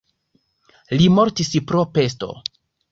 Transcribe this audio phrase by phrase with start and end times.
[0.99, 2.35] Li mortis pro pesto.